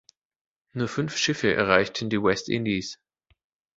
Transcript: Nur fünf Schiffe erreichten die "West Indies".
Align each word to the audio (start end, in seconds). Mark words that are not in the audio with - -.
Nur 0.73 0.87
fünf 0.87 1.15
Schiffe 1.15 1.53
erreichten 1.53 2.09
die 2.09 2.23
"West 2.23 2.49
Indies". 2.49 2.97